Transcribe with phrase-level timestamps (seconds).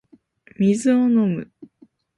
[0.57, 1.51] 水を飲む